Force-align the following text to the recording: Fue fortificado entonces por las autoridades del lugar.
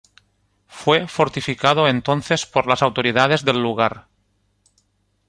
Fue 0.65 1.07
fortificado 1.07 1.87
entonces 1.87 2.47
por 2.47 2.65
las 2.65 2.81
autoridades 2.81 3.45
del 3.45 3.61
lugar. 3.61 4.07